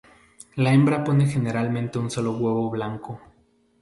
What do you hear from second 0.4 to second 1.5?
La hembra pone